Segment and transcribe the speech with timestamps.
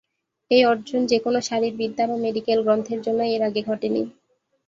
[0.51, 4.01] এই অর্জন যেকোনো শারীরবিদ্যা বা মেডিকেল গ্রন্থের জন্য এর আগে ঘটে নি।